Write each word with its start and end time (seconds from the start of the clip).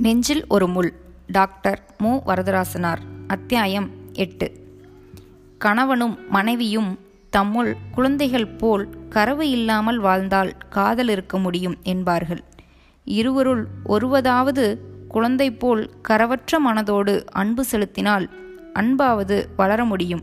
நெஞ்சில் 0.00 0.46
ஒரு 0.48 0.68
முள். 0.68 0.94
டாக்டர் 1.26 1.94
மு. 1.98 2.20
வரதராசனார். 2.26 2.98
அத்தியாயம் 3.26 3.90
எட்டு. 4.12 4.52
கணவனும் 5.58 6.18
மனைவியும் 6.28 6.98
தம்முள் 7.30 7.76
குழந்தைகள் 7.92 8.46
போல் 8.46 8.88
கறவு 9.08 9.50
இல்லாமல் 9.50 9.98
வாழ்ந்தால் 9.98 10.52
காதல் 10.70 11.08
இருக்க 11.08 11.38
முடியும் 11.38 11.76
என்பார்கள். 11.82 12.44
இருவருள் 13.04 13.66
ஒருவதாவது 13.84 14.80
குழந்தை 15.08 15.50
போல் 15.50 15.90
கரவற்ற 16.08 16.58
மனதோடு 16.66 17.24
அன்பு 17.24 17.64
செலுத்தினால் 17.64 18.30
அன்பாவது 18.72 19.48
வளர 19.56 19.84
முடியும். 19.84 20.22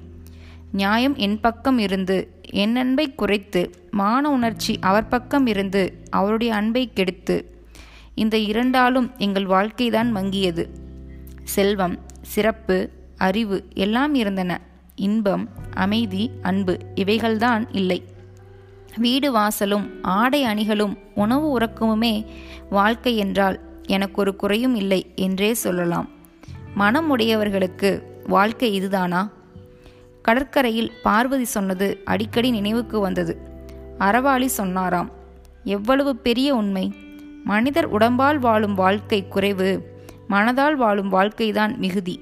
நியாயம் 0.72 1.16
என் 1.16 1.40
பக்கம் 1.40 1.78
இருந்து 1.78 2.42
என் 2.42 2.76
அன்பை 2.76 3.16
குறைத்து 3.16 3.70
மான 3.92 4.32
உணர்ச்சி 4.32 4.80
அவர் 4.80 5.08
பக்கம் 5.08 5.48
இருந்து 5.48 6.06
அவருடைய 6.10 6.56
அன்பை 6.56 6.90
கெடுத்து 6.94 7.57
இந்த 8.18 8.38
இரண்டாலும் 8.38 9.12
எங்கள் 9.18 9.46
வாழ்க்கைதான் 9.46 10.16
மங்கியது. 10.16 10.64
செல்வம் 11.44 11.98
சிறப்பு 12.22 12.78
அறிவு 13.18 13.64
எல்லாம் 13.76 14.14
இருந்தன. 14.14 14.52
இன்பம் 14.98 15.44
அமைதி 15.76 16.32
அன்பு 16.42 16.78
இவைகள்தான் 16.96 17.64
இல்லை. 17.72 18.00
வீடு 18.98 19.34
வாசலும் 19.36 19.86
ஆடை 20.16 20.44
அணிகளும் 20.44 20.98
உணவு 21.16 21.60
உறக்கமுமே 21.60 22.14
வாழ்க்கை 22.70 23.18
என்றால் 23.18 23.58
எனக்கு 23.88 24.22
ஒரு 24.22 24.36
குறையும் 24.36 24.76
இல்லை 24.76 25.02
என்றே 25.16 25.54
சொல்லலாம். 25.54 26.08
மனம் 26.74 27.10
உடையவர்களுக்கு 27.10 27.92
வாழ்க்கை 28.28 28.74
இதுதானா? 28.74 29.22
கடற்கரையில் 30.22 30.92
பார்வதி 31.04 31.44
சொன்னது 31.48 32.02
அடிக்கடி 32.06 32.50
நினைவுக்கு 32.52 33.00
வந்தது. 33.00 33.34
அறவாளி 34.00 34.46
சொன்னாராம் 34.46 35.12
எவ்வளவு 35.64 36.16
பெரிய 36.16 36.56
உண்மை! 36.56 36.86
மனிதர் 37.48 37.92
உடம்பால் 37.92 38.38
வாழும் 38.38 38.74
வாழ்க்கை 38.74 39.28
குறைவு 39.28 39.82
மனதால் 40.30 40.74
வாழும் 40.74 41.10
வாழ்க்கைதான் 41.10 41.78
மிகுதி. 41.78 42.20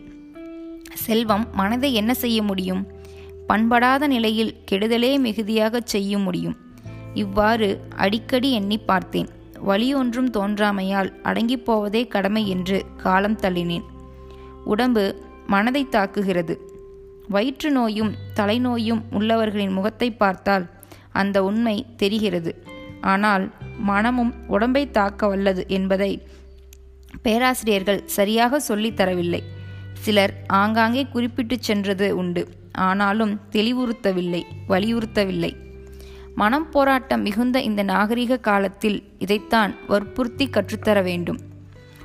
செல்வம் 0.93 1.47
மனதை 1.51 1.93
என்ன 1.93 2.13
செய்ய 2.13 2.41
முடியும்? 2.41 2.87
பண்படாத 3.47 4.07
நிலையில் 4.07 4.55
கெடுதலே 4.71 5.19
மிகுதியாகச் 5.19 5.85
செய்ய 5.85 6.17
முடியும். 6.17 6.55
இவ்வாறு 7.13 7.79
அடிக்கடி 7.95 8.51
எண்ணி 8.51 8.77
பார்த்தேன். 8.77 9.27
வழியொன்றும் 9.67 10.29
தோன்றாமையால் 10.29 11.13
அடங்கிப் 11.23 11.65
போவதே 11.65 12.07
கடமை 12.07 12.49
என்று 12.49 12.85
காலம் 12.97 13.39
தள்ளினேன். 13.39 13.83
உடம்பு 14.65 15.15
மனதை 15.47 15.87
தாக்குகிறது. 15.91 16.57
வயிற்று 17.29 17.71
நோயும் 17.71 18.13
தலைநோயும் 18.35 19.01
உள்ளவர்களின் 19.11 19.71
முகத்தை 19.71 20.11
பார்த்தால் 20.11 20.69
அந்த 21.11 21.43
உண்மை 21.43 21.85
தெரிகிறது. 21.97 22.73
ஆனால் 23.05 23.51
மனமும் 23.79 24.33
உடம்பை 24.47 24.91
தாக்க 24.91 25.27
வல்லது 25.27 25.65
என்பதை 25.67 26.11
பேராசிரியர்கள் 27.21 28.01
சரியாக 28.05 28.59
சொல்லித் 28.59 28.99
தரவில்லை. 28.99 29.41
சிலர் 29.93 30.33
ஆங்காங்கே 30.47 31.03
குறிப்பிட்டுச் 31.05 31.61
சென்றது 31.61 32.07
உண்டு. 32.17 32.43
ஆனாலும் 32.71 33.39
தெளிவுறுத்தவில்லை 33.51 34.41
வலியுறுத்தவில்லை. 34.69 35.51
மனம் 36.35 36.69
போராட்டம் 36.69 37.21
மிகுந்த 37.21 37.61
இந்த 37.61 37.83
நாகரிக 37.83 38.37
காலத்தில் 38.37 38.97
இதைத்தான் 39.19 39.75
வற்புறுத்தி 39.87 40.47
கற்றுத்தர 40.47 41.01
வேண்டும். 41.01 41.39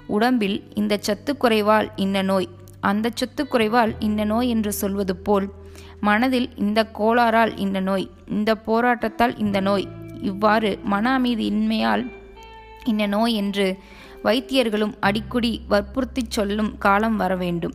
உடம்பில் 0.06 0.58
இந்த 0.74 0.98
சத்து 1.00 1.36
குறைவால் 1.40 1.88
இன்ன 1.96 2.22
நோய் 2.22 2.48
அந்த 2.80 3.10
சத்து 3.14 3.42
குறைவால் 3.44 3.92
இந்த 3.98 4.24
நோய் 4.24 4.48
என்று 4.48 4.72
சொல்வது 4.72 5.16
போல் 5.16 5.48
மனதில் 6.00 6.48
இந்த 6.56 6.80
கோளாறால் 6.98 7.58
இந்த 7.58 7.80
நோய் 7.80 8.10
இந்த 8.28 8.54
போராட்டத்தால் 8.66 9.34
இந்த 9.38 9.60
நோய் 9.60 9.88
இவ்வாறு 10.22 10.78
மன 10.82 11.12
அமைதி 11.12 11.50
இன்மையால் 11.50 12.04
நோய் 13.08 13.34
என்று 13.34 13.76
வைத்தியர்களும் 14.24 14.94
அடிக்கடி 15.00 15.62
வற்புறுத்திச் 15.68 16.30
சொல்லும் 16.30 16.78
காலம் 16.78 17.16
வர 17.16 17.36
வேண்டும். 17.36 17.74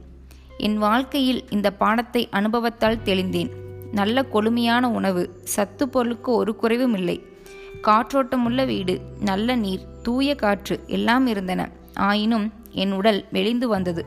என் 0.58 0.78
வாழ்க்கையில் 0.78 1.46
இந்த 1.50 1.72
பாடத்தை 1.72 2.30
அனுபவத்தால் 2.30 3.04
தெளிந்தேன். 3.06 3.52
நல்ல 3.92 4.24
கொழுமையான 4.24 4.90
உணவு 4.90 5.24
சத்து 5.44 5.90
பொருளுக்கு 5.90 6.32
ஒரு 6.32 6.56
குறைவும் 6.56 6.94
இல்லை. 6.94 7.18
காற்றோட்டமுள்ள 7.82 8.66
வீடு 8.66 9.02
நல்ல 9.20 9.56
நீர் 9.56 9.84
தூய 10.02 10.36
காற்று 10.36 10.84
எல்லாம் 10.88 11.28
இருந்தன. 11.28 11.70
ஆயினும் 11.94 12.54
என் 12.72 12.92
உடல் 12.92 13.26
மெலிந்து 13.32 13.68
வந்தது 13.68 14.06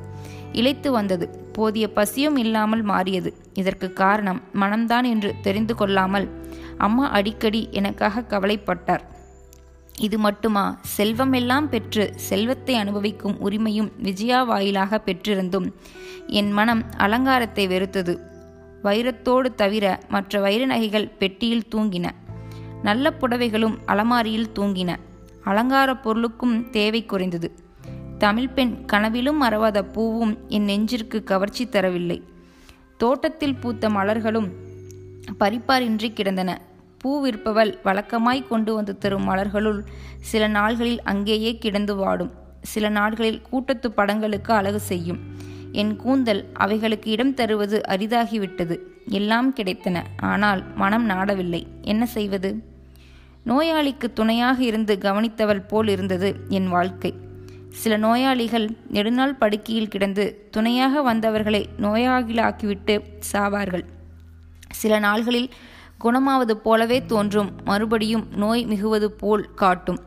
இழைத்து 0.53 0.91
வந்தது. 0.91 1.27
போதிய 1.53 1.87
பசியும் 1.89 2.37
இல்லாமல் 2.37 2.83
மாறியது. 2.83 3.35
இதற்கு 3.55 3.93
காரணம் 3.93 4.43
மனம்தான் 4.55 5.03
என்று 5.03 5.35
தெரிந்து 5.43 5.75
கொள்ளாமல் 5.75 6.29
அம்மா 6.79 7.09
அடிக்கடி 7.09 7.69
எனக்காக 7.71 8.21
கவலைப்பட்டார். 8.21 9.01
இது 9.99 10.19
மட்டுமா? 10.19 10.79
செல்வமெல்லாம் 10.83 11.69
பெற்று 11.69 12.13
செல்வத்தை 12.17 12.75
அனுபவிக்கும் 12.75 13.51
உரிமையும் 13.51 13.91
விஜயா 13.99 14.43
வாயிலாக 14.43 15.01
பெற்றிருந்தும். 15.05 15.73
என் 16.27 16.51
மனம் 16.51 16.83
அலங்காரத்தை 16.97 17.69
வெறுத்தது. 17.69 18.19
வைரத்தோடு 18.83 19.55
தவிர 19.55 20.01
மற்ற 20.09 20.41
வைர 20.41 20.65
நகைகள் 20.65 21.09
பெட்டியில் 21.09 21.69
தூங்கின. 21.75 22.11
நல்ல 22.83 23.13
புடவைகளும் 23.21 23.79
அலமாரியில் 23.87 24.51
தூங்கின. 24.55 24.97
அலங்கார 25.45 25.97
பொருளுக்கும் 25.97 26.71
தேவை 26.71 27.07
குறைந்தது. 27.07 27.53
தமிழ் 28.19 28.49
பெண் 28.49 28.85
கனவிலும் 28.85 29.43
மறவாத 29.43 29.83
பூவும் 29.83 30.39
என் 30.49 30.67
நெஞ்சிற்கு 30.67 31.25
கவர்ச்சி 31.25 31.65
தரவில்லை. 31.65 32.23
தோட்டத்தில் 32.97 33.57
பூத்த 33.57 33.89
மலர்களும் 33.89 34.49
பறிப்பாரின்றி 35.41 36.13
கிடந்தன. 36.13 36.61
பூ 36.99 37.27
விற்பவள் 37.27 37.79
வழக்கமாய் 37.85 38.47
கொண்டு 38.47 38.75
வந்து 38.75 38.99
தரும் 38.99 39.29
மலர்களுள் 39.29 39.81
சில 40.21 40.49
நாள்களில் 40.49 40.99
அங்கேயே 41.05 41.59
கிடந்து 41.59 41.97
வாடும். 41.97 42.31
சில 42.63 42.89
நாட்களில் 42.89 43.43
கூட்டத்து 43.43 43.93
படங்களுக்கு 43.93 44.53
அழகு 44.53 44.81
செய்யும். 44.81 45.19
என் 45.73 45.97
கூந்தல் 45.97 46.47
அவைகளுக்கு 46.53 47.11
இடம் 47.11 47.35
தருவது 47.35 47.81
அரிதாகிவிட்டது. 47.89 48.79
எல்லாம் 49.09 49.55
கிடைத்தன. 49.55 50.03
ஆனால் 50.17 50.75
மனம் 50.75 51.11
நாடவில்லை. 51.11 51.67
என்ன 51.83 52.07
செய்வது? 52.07 52.63
நோயாளிக்கு 53.47 54.13
துணையாக 54.15 54.63
இருந்து 54.63 54.99
கவனித்தவள் 55.01 55.69
போல் 55.69 55.89
இருந்தது 55.89 56.37
என் 56.49 56.69
வாழ்க்கை. 56.69 57.15
சில 57.69 57.97
நோயாளிகள் 57.97 58.71
நெடுநாள் 58.91 59.35
படுக்கையில் 59.35 59.89
கிடந்து 59.89 60.49
துணையாக 60.51 61.03
வந்தவர்களை 61.03 61.69
நோயாகிலாக்கிவிட்டு 61.81 63.03
சாவார்கள். 63.33 63.85
சில 64.71 64.99
நாள்களில் 64.99 65.51
குணமாவது 66.05 66.51
போலவே 66.51 67.07
தோன்றும். 67.07 67.51
மறுபடியும் 67.65 68.27
நோய் 68.37 68.67
மிகுவது 68.67 69.13
போல் 69.13 69.55
காட்டும். 69.55 70.01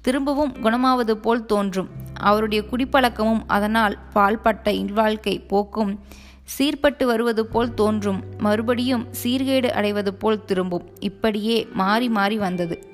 திரும்பவும் 0.00 0.56
குணமாவது 0.62 1.10
போல் 1.10 1.46
தோன்றும். 1.46 1.88
அவருடைய 2.14 2.64
குடிப்பழக்கமும் 2.70 3.42
அதனால் 3.46 3.98
பால்பட்ட 4.14 4.68
இல்வாழ்க்கை 4.68 5.38
போக்கும். 5.38 6.00
சீர்பட்டு 6.58 7.04
வருவது 7.04 7.46
போல் 7.46 7.74
தோன்றும். 7.74 8.22
மறுபடியும் 8.38 9.06
சீர்கேடு 9.22 9.68
அடைவது 9.68 10.14
போல் 10.14 10.44
திரும்பும். 10.44 10.90
இப்படியே 10.98 11.68
மாறி 11.72 12.08
மாறி 12.08 12.38
வந்தது. 12.38 12.88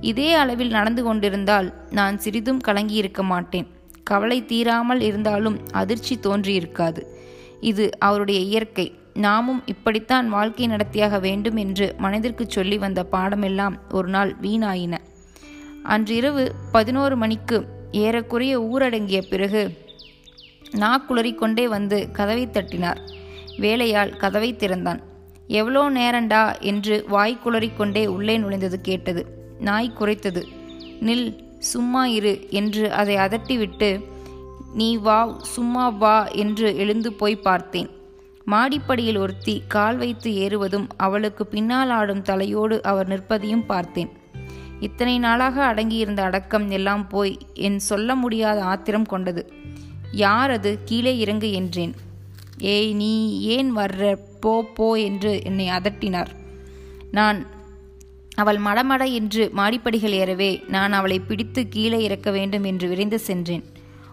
இதே 0.00 0.34
அளவில் 0.34 0.68
நடந்து 0.68 1.02
கொண்டிருந்தால் 1.02 1.74
நான் 1.90 2.18
சிறிதும் 2.18 2.60
கலங்கியிருக்க 2.64 3.22
மாட்டேன். 3.22 3.66
கவலை 4.02 4.44
தீராமல் 4.44 5.00
இருந்தாலும் 5.00 5.60
அதிர்ச்சி 5.72 6.18
தோன்றியிருக்காது. 6.22 7.02
இது 7.60 7.98
அவருடைய 7.98 8.40
இயற்கை. 8.40 8.97
நாமும் 9.18 9.62
இப்படித்தான் 9.66 10.28
வாழ்க்கை 10.28 10.68
நடத்தியாக 10.68 11.20
வேண்டும் 11.20 11.56
என்று 11.56 11.94
மனதிற்கு 11.98 12.44
சொல்லி 12.48 12.78
வந்த 12.78 13.06
பாடமெல்லாம் 13.12 13.76
ஒரு 13.92 14.08
நாள் 14.08 14.36
வீணாயின 14.42 14.98
அன்றிரவு 15.82 16.54
பதினோரு 16.72 17.16
மணிக்கு 17.16 17.66
ஏறக்குறைய 17.90 18.60
ஊரடங்கிய 18.60 19.22
பிறகு 19.30 19.62
நாக்குளறிக்கொண்டே 20.70 21.64
வந்து 21.64 22.10
கதவை 22.10 22.46
தட்டினார். 22.46 23.00
வேலையால் 23.56 24.16
கதவை 24.16 24.56
திறந்தான். 24.56 25.00
எவ்வளோ 25.46 25.90
நேரண்டா? 25.90 26.60
என்று 26.60 27.04
வாய் 27.08 27.38
குளறிக்கொண்டே 27.44 28.06
உள்ளே 28.06 28.38
நுழைந்தது 28.38 28.80
கேட்டது. 28.82 29.22
நாய் 29.58 29.92
குறைத்தது 30.00 30.42
நில் 31.00 31.26
சும்மா 31.58 32.06
இரு 32.06 32.46
என்று 32.50 32.92
அதை 32.92 33.16
அதட்டிவிட்டு 33.16 34.04
நீ 34.74 34.96
வா 34.96 35.38
சும்மா 35.42 35.88
வா 35.88 36.16
என்று 36.26 36.76
எழுந்து 36.76 37.12
போய் 37.12 37.36
பார்த்தேன். 37.36 37.90
மாடிப்படியில் 38.50 39.18
ஒருத்தி 39.18 39.62
கால் 39.68 39.96
வைத்து 39.96 40.34
ஏறுவதும் 40.34 40.88
அவளுக்கு 40.96 41.46
பின்னால் 41.46 41.90
ஆடும் 41.90 42.22
தலையோடு 42.22 42.82
அவர் 42.82 43.08
நிற்பதையும் 43.08 43.66
பார்த்தேன். 43.66 44.10
இத்தனை 44.80 45.18
நாளாக 45.18 45.74
அடங்கியிருந்த 45.74 46.20
அடக்கம் 46.20 46.70
எல்லாம் 46.70 47.08
போய் 47.08 47.38
என் 47.54 47.78
சொல்ல 47.78 48.14
முடியாத 48.14 48.64
ஆத்திரம் 48.64 49.06
கொண்டது. 49.06 49.52
யார் 50.12 50.50
அது? 50.50 50.78
கீழே 50.84 51.18
இறங்கு 51.18 51.52
என்றேன். 51.52 51.94
ஏய் 52.58 52.92
நீ 52.92 53.40
ஏன் 53.40 53.76
வர்ற? 53.76 54.18
போ 54.40 54.62
போ 54.62 54.94
என்று 54.94 55.40
என்னை 55.44 55.68
அதட்டினார். 55.68 56.26
நான் 57.10 57.46
அவள் 58.34 58.56
மடமட 58.56 59.12
என்று 59.12 59.50
மாடிப்படிகள் 59.56 60.16
ஏறவே 60.22 60.62
நான் 60.68 60.92
அவளை 60.92 61.18
பிடித்து 61.18 61.68
கீழே 61.68 62.02
இறக்க 62.02 62.30
வேண்டும் 62.30 62.64
என்று 62.64 62.88
விரைந்து 62.88 63.18
சென்றேன். 63.18 63.64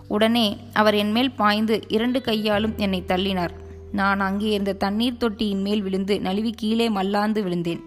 உடனே 0.08 0.58
அவர் 0.74 0.96
என்மேல் 0.96 1.32
பாய்ந்து 1.32 1.80
இரண்டு 1.88 2.22
கையாலும் 2.22 2.74
என்னை 2.78 3.04
தள்ளினார். 3.08 3.64
நான் 3.92 4.20
அங்கே 4.20 4.50
இருந்த 4.50 4.74
தண்ணீர் 4.74 5.18
தொட்டியின் 5.18 5.62
மேல் 5.62 5.82
விழுந்து 5.82 6.22
நழுவி 6.22 6.52
கீழே 6.52 6.90
மல்லாந்து 6.90 7.44
விழுந்தேன். 7.44 7.80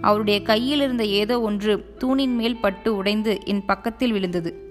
அவருடைய 0.00 0.42
கையில் 0.42 0.80
இருந்த 0.80 1.04
ஏதோ 1.04 1.40
ஒன்று 1.40 1.94
தூணின் 1.98 2.34
மேல் 2.34 2.56
பட்டு 2.56 2.96
உடைந்து 2.96 3.38
என் 3.44 3.64
பக்கத்தில் 3.64 4.12
விழுந்தது. 4.12 4.66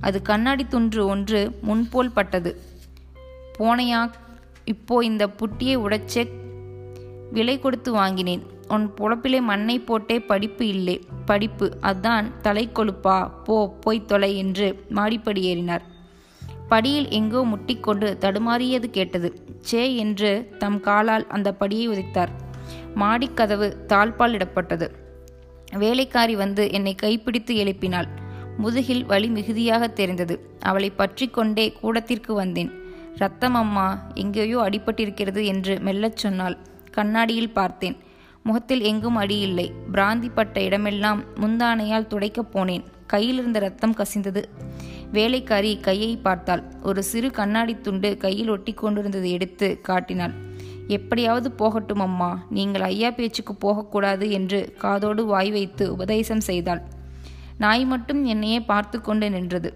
அது 0.00 0.22
கண்ணாடி 0.22 0.64
துன்று 0.64 1.06
ஒன்று 1.06 1.58
முன்போல் 1.60 2.12
பட்டது. 2.12 2.60
போனையா 3.58 4.10
இப்போ 4.64 5.04
இந்த 5.04 5.26
புட்டியை 5.26 5.76
உடைச்சே 5.76 6.28
விலை 7.32 7.58
கொடுத்து 7.58 7.92
வாங்கினேன். 7.92 8.42
உன் 8.68 8.90
புழப்பிலே 8.96 9.40
மண்ணை 9.40 9.78
போட்டே 9.78 10.20
படிப்பு 10.20 10.66
இல்லை. 10.66 11.00
படிப்பு 11.24 11.76
அதான் 11.82 12.30
தலை 12.42 12.68
கொழுப்பா 12.74 13.30
போ 13.44 13.68
போய் 13.80 14.04
தொலை 14.04 14.36
என்று 14.36 14.84
மாடிப்படி 14.88 15.54
ஏறினார். 15.54 15.82
படியில் 16.68 17.08
எங்கோ 17.08 17.46
முட்டிக்கொண்டு 17.46 18.16
தடுமாறியது 18.20 18.90
கேட்டது. 18.90 19.49
சே 19.60 19.96
என்று 19.96 20.48
தம் 20.58 20.80
காலால் 20.80 21.26
அந்த 21.26 21.54
படியை 21.60 21.88
உதைத்தார். 21.88 22.28
மாடிக்கதவு 22.96 23.76
தாழ்பால் 23.86 24.40
இடப்பட்டது. 24.40 24.88
வேலைக்காரி 25.76 26.36
வந்து 26.36 26.72
என்னை 26.72 26.94
கைப்பிடித்து 26.94 27.54
எழுப்பினாள். 27.54 28.08
முதுகில் 28.58 29.04
வலி 29.04 29.28
மிகுதியாக 29.28 29.88
தெரிந்தது. 29.88 30.56
அவளை 30.60 30.90
பற்றி 30.90 31.28
கொண்டே 31.28 31.72
கூடத்திற்கு 31.72 32.34
வந்தேன். 32.34 32.70
ரத்தம் 33.16 33.54
அம்மா 33.54 34.06
எங்கேயோ 34.14 34.58
அடிபட்டிருக்கிறது 34.58 35.44
என்று 35.44 35.78
மெல்லச் 35.80 36.16
சொன்னாள். 36.16 36.56
கண்ணாடியில் 36.90 37.52
பார்த்தேன். 37.52 37.96
முகத்தில் 38.42 38.80
எங்கும் 38.80 39.16
அடி 39.16 39.38
இல்லை. 39.38 39.72
பிராந்தி 39.92 40.30
பட்ட 40.34 40.60
இடமெல்லாம் 40.60 41.24
முந்தானையால் 41.40 42.06
துடைக்கப் 42.06 42.50
போனேன். 42.52 42.84
கையிலிருந்த 43.06 43.58
ரத்தம் 43.58 43.94
கசிந்தது. 43.94 44.44
வேலைக்காரி 45.12 45.72
கையை 45.76 46.12
பார்த்தாள். 46.16 46.62
ஒரு 46.82 47.02
சிறு 47.02 47.28
கண்ணாடி 47.30 47.74
துண்டு 47.80 48.10
கையில் 48.16 48.48
ஒட்டி 48.48 48.72
கொண்டிருந்ததை 48.74 49.30
எடுத்து 49.30 49.68
காட்டினாள். 49.80 50.34
எப்படியாவது 50.88 51.48
போகட்டும் 51.50 52.04
அம்மா. 52.06 52.30
நீங்கள் 52.50 52.84
ஐயா 52.90 53.10
பேச்சுக்கு 53.10 53.54
போகக்கூடாது 53.54 54.30
என்று 54.30 54.60
காதோடு 54.78 55.24
வாய் 55.26 55.50
வைத்து 55.50 55.84
உபதேசம் 55.92 56.40
செய்தாள். 56.40 56.82
நாய் 57.58 57.84
மட்டும் 57.84 58.24
என்னையே 58.24 58.60
பார்த்து 58.60 58.98
கொண்டு 59.00 59.26
நின்றது. 59.30 59.70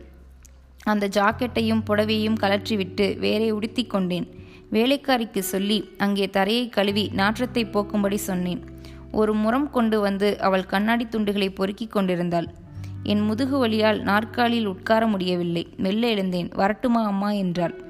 அந்த 0.85 1.05
ஜாக்கெட்டையும் 1.09 1.85
புடவையும் 1.89 2.41
கலற்றிவிட்டு 2.41 3.07
வேறே 3.19 3.51
உடுத்தி 3.51 3.85
கொண்டேன். 3.87 4.27
வேலைக்காரிக்கு 4.73 5.43
சொல்லி 5.53 5.79
அங்கே 5.99 6.27
தரையை 6.37 6.65
கழுவி 6.69 7.05
நாற்றத்தை 7.15 7.65
போக்கும்படி 7.65 8.19
சொன்னேன். 8.29 8.63
ஒரு 9.13 9.33
முறம் 9.35 9.69
கொண்டு 9.71 9.97
வந்து 10.01 10.29
அவள் 10.41 10.71
கண்ணாடி 10.73 11.05
துண்டுகளை 11.05 11.49
பொறுக்கிக் 11.55 11.93
கொண்டிருந்தாள். 11.93 12.49
என் 13.05 13.21
முதுகு 13.21 13.67
வலியால் 13.67 14.01
நாற்காலியில் 14.01 14.67
உட்கார 14.67 15.07
முடியவில்லை. 15.07 15.69
மெல்ல 15.77 16.09
எழுந்தேன். 16.09 16.51
வரட்டுமா 16.55 17.05
அம்மா? 17.05 17.31
என்றாள். 17.31 17.85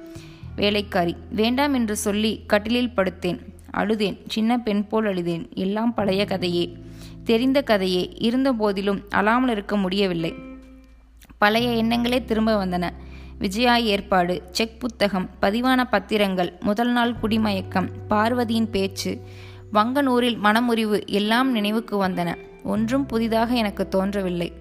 வேலைக்காரி 0.56 1.16
வேண்டாம் 1.30 1.74
என்று 1.74 1.96
சொல்லி 1.96 2.42
கட்டிலில் 2.46 2.92
படுத்தேன். 2.96 3.38
அழுதேன். 3.76 4.18
சின்ன 4.28 4.58
பெண் 4.58 4.86
போல் 4.86 5.04
அழுதேன். 5.04 5.54
எல்லாம் 5.54 5.94
பழைய 5.94 6.24
கதையே. 6.24 6.76
தெரிந்த 7.24 7.62
கதையே. 7.62 8.12
இருந்த 8.18 8.52
போதிலும் 8.52 9.02
அழாமல் 9.10 9.50
இருக்க 9.50 9.76
முடியவில்லை. 9.76 10.34
பழைய 11.38 11.84
எண்ணங்களே 11.84 12.24
திரும்ப 12.24 12.66
வந்தன. 12.66 12.90
விஜயா 13.38 13.76
ஏற்பாடு 13.76 14.42
செக் 14.50 14.80
புத்தகம் 14.80 15.30
பதிவான 15.42 15.84
பத்திரங்கள் 15.92 16.60
முதல் 16.60 16.90
நாள் 16.90 17.14
குடிமயக்கம் 17.22 17.88
பார்வதியின் 18.08 18.70
பேச்சு 18.70 19.20
வங்கனூரில் 19.72 20.38
மனமுறிவு 20.38 21.06
எல்லாம் 21.06 21.52
நினைவுக்கு 21.52 22.08
வந்தன. 22.08 22.34
ஒன்றும் 22.64 23.06
புதிதாக 23.06 23.54
எனக்கு 23.54 23.88
தோன்றவில்லை. 23.88 24.52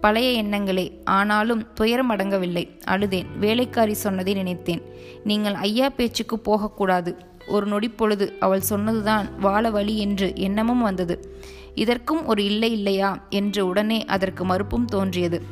பழைய 0.00 0.42
எண்ணங்களே 0.42 0.92
ஆனாலும் 1.04 1.72
துயரம் 1.74 2.10
அடங்கவில்லை. 2.10 2.68
அழுதேன். 2.86 3.38
வேலைக்காரி 3.38 3.92
சொன்னதை 3.92 4.34
நினைத்தேன். 4.34 4.82
நீங்கள் 5.24 5.54
ஐயா 5.54 5.88
பேச்சுக்கு 5.88 6.38
போகக்கூடாது. 6.38 7.16
ஒரு 7.46 7.66
நொடிப்பொழுது 7.66 8.38
அவள் 8.38 8.60
சொன்னதுதான் 8.60 9.38
வாழ 9.40 9.70
வழி 9.70 9.98
என்று 9.98 10.32
எண்ணமும் 10.36 10.82
வந்தது. 10.82 11.36
இதற்கும் 11.74 12.26
ஒரு 12.26 12.44
இல்லை 12.44 12.72
இல்லையா 12.72 13.26
என்று 13.30 13.66
உடனே 13.66 14.04
அதற்கு 14.04 14.44
மறுப்பும் 14.44 14.84
தோன்றியது. 14.84 15.42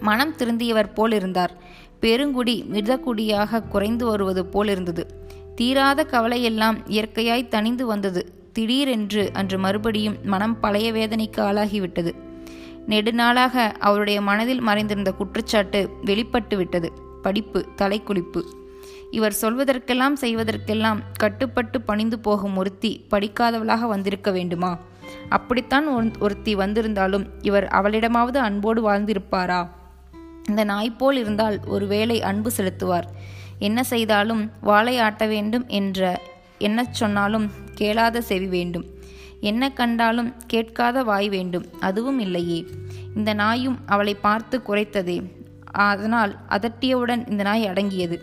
மனம் 0.00 0.34
திருந்தியவர் 0.36 0.94
போல் 0.94 1.12
இருந்தார். 1.12 1.52
பெருங்குடி 2.00 2.64
மிதக்குடியாக 2.72 3.68
குறைந்து 3.68 4.06
வருவது 4.06 4.46
போல் 4.46 4.68
இருந்தது. 4.68 5.06
தீராத 5.54 6.04
கவலையெல்லாம் 6.04 6.78
இயற்கையாய் 6.86 7.48
தணிந்து 7.48 7.82
வந்தது. 7.82 8.34
திடீரென்று 8.52 9.30
அன்று 9.32 9.58
மறுபடியும் 9.58 10.16
மனம் 10.24 10.60
பழைய 10.60 10.92
வேதனைக்கு 10.92 11.42
ஆளாகிவிட்டது. 11.42 12.28
நெடுநாளாக 12.86 13.72
அவருடைய 13.78 14.20
மனதில் 14.20 14.60
மறைந்திருந்த 14.60 15.12
குற்றச்சாட்டு 15.12 15.90
வெளிப்பட்டு 16.02 16.56
விட்டது 16.56 16.92
படிப்பு 17.22 17.66
தலைக்குளிப்பு. 17.76 18.44
இவர் 19.10 19.36
சொல்வதற்கெல்லாம் 19.42 20.12
செய்வதற்கெல்லாம் 20.20 20.98
கட்டுப்பட்டு 21.18 21.80
பணிந்து 21.80 22.18
போகும் 22.18 22.56
ஒருத்தி 22.56 23.04
படிக்காதவளாக 23.10 23.86
வந்திருக்க 23.86 24.30
வேண்டுமா? 24.30 24.78
அப்படித்தான் 25.28 26.18
ஒருத்தி 26.18 26.54
வந்திருந்தாலும் 26.54 27.26
இவர் 27.42 27.64
அவளிடமாவது 27.64 28.36
அன்போடு 28.36 28.90
வாழ்ந்திருப்பாரா? 28.90 29.68
இந்த 30.48 30.64
நாய் 30.64 30.90
போல் 30.90 31.16
இருந்தால் 31.16 31.60
ஒருவேளை 31.66 32.22
அன்பு 32.22 32.50
செலுத்துவார். 32.56 33.04
என்ன 33.58 33.82
செய்தாலும் 33.82 34.50
வாளை 34.60 34.98
ஆட்ட 34.98 35.26
வேண்டும் 35.26 35.64
என்ற 35.66 36.20
என்ன 36.58 36.84
சொன்னாலும் 36.90 37.50
கேளாத 37.74 38.20
செவி 38.20 38.46
வேண்டும். 38.46 38.84
என்ன 39.40 39.72
கண்டாலும் 39.72 40.34
கேட்காத 40.46 41.02
வாய் 41.02 41.28
வேண்டும் 41.28 41.66
அதுவும் 41.80 42.18
இல்லையே. 42.18 42.66
இந்த 43.16 43.34
நாயும் 43.34 43.78
அவளை 43.86 44.14
பார்த்து 44.14 44.60
குறைத்ததே. 44.66 45.32
அதனால் 45.70 46.36
அதட்டியவுடன் 46.48 47.30
இந்த 47.30 47.42
நாய் 47.42 47.66
அடங்கியது. 47.66 48.20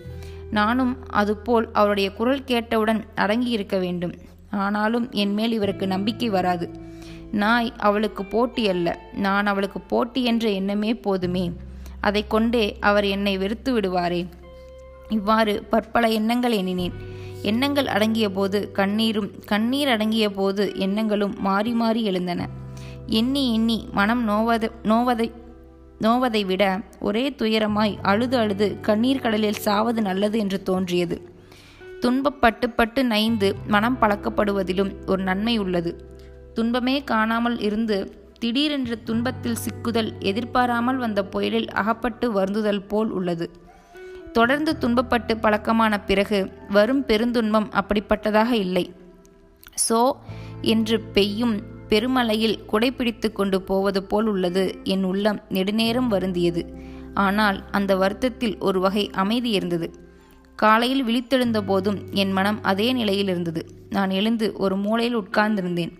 நானும் 0.51 1.07
அதுபோல் 1.09 1.69
அவருடைய 1.73 2.13
குரல் 2.13 2.43
கேட்டவுடன் 2.43 3.05
அடங்கியிருக்க 3.15 3.79
வேண்டும். 3.79 4.13
ஆனாலும் 4.49 5.11
என் 5.11 5.33
மேல் 5.33 5.51
இவருக்கு 5.51 5.87
நம்பிக்கை 5.87 6.29
வராது. 6.29 6.69
நாய் 7.31 7.73
அவளுக்கு 7.77 8.25
போட்டி 8.25 8.69
அல்ல. 8.69 8.99
நான் 9.13 9.45
அவளுக்கு 9.45 9.81
போட்டி 9.81 10.23
என்ற 10.23 10.49
எண்ணமே 10.49 10.95
போதுமே. 10.95 11.51
அதை 12.01 12.27
கொண்டே 12.27 12.77
அவர் 12.79 13.05
என்னை 13.05 13.37
வெறுத்து 13.37 13.79
விடுவாரே. 13.79 14.27
இவ்வாறு 15.09 15.63
பற்பல 15.69 16.07
எண்ணங்கள் 16.07 16.51
எண்ணினேன். 16.51 16.93
எண்ணங்கள் 17.41 17.85
அடங்கிய 17.85 18.31
போது 18.31 18.71
கண்ணீரும் 18.73 19.31
கண்ணீர் 19.45 19.87
அடங்கிய 19.87 20.31
போது 20.31 20.71
எண்ணங்களும் 20.75 21.35
மாறி 21.39 21.71
மாறி 21.71 22.03
எழுந்தன. 22.03 22.47
எண்ணி 23.05 23.53
எண்ணி 23.53 23.87
மனம் 23.91 24.29
நோவத 24.29 24.69
நோவதை 24.83 25.31
நோவதை 26.01 26.45
விட 26.45 26.79
ஒரே 26.99 27.29
துயரமாய் 27.29 27.97
அழுது 28.01 28.37
அழுது 28.37 28.77
கண்ணீர் 28.81 29.21
கடலில் 29.21 29.53
சாவது 29.53 30.01
நல்லது 30.01 30.39
என்று 30.39 30.63
தோன்றியது. 30.63 31.21
துன்பப்பட்டு 32.01 32.67
பட்டு 32.75 33.03
நைந்து 33.03 33.55
மனம் 33.67 33.97
பழக்கப்படுவதிலும் 34.01 34.91
ஒரு 35.05 35.23
நன்மை 35.23 35.57
உள்ளது. 35.57 36.05
துன்பமே 36.53 37.03
காணாமல் 37.03 37.59
இருந்து 37.59 38.13
திடீரென்று 38.39 39.03
துன்பத்தில் 39.03 39.57
சிக்குதல் 39.65 40.11
எதிர்பாராமல் 40.19 40.97
வந்த 40.97 41.25
புயலில் 41.25 41.69
அகப்பட்டு 41.69 42.31
வருந்துதல் 42.31 42.87
போல் 42.87 43.09
உள்ளது. 43.09 43.51
தொடர்ந்து 44.37 44.71
துன்பப்பட்டு 44.81 45.33
பழக்கமான 45.43 45.93
பிறகு 46.09 46.39
வரும் 46.69 47.03
பெருந்துன்பம் 47.09 47.67
அப்படிப்பட்டதாக 47.79 48.51
இல்லை. 48.65 48.85
சோ 49.87 49.99
என்று 50.73 50.95
பெய்யும் 51.15 51.55
பெருமலையில் 51.91 52.55
குடைப்பிடித்து 52.71 53.27
கொண்டு 53.31 53.57
போவது 53.61 53.99
போல் 54.03 54.27
உள்ளது. 54.27 54.63
என் 54.93 55.03
உள்ளம் 55.03 55.39
நெடுநேரம் 55.49 56.09
வருந்தியது. 56.11 56.63
ஆனால் 57.25 57.57
அந்த 57.71 57.91
வருத்தத்தில் 57.95 58.55
ஒரு 58.59 58.79
வகை 58.79 59.05
அமைதி 59.23 59.49
இருந்தது. 59.49 59.87
காலையில் 60.55 61.05
விழித்தெழுந்த 61.07 61.59
போதும் 61.61 61.99
என் 62.21 62.31
மனம் 62.31 62.59
அதே 62.71 62.87
நிலையில் 62.99 63.29
இருந்தது. 63.33 63.61
நான் 63.89 64.13
எழுந்து 64.19 64.47
ஒரு 64.63 64.75
மூலையில் 64.85 65.17
உட்கார்ந்திருந்தேன். 65.17 65.93